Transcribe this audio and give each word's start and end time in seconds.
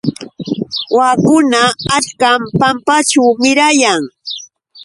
Waakuna 0.95 1.61
achkam 1.97 2.41
pampaćhu 2.59 3.23
mirayan. 3.41 4.03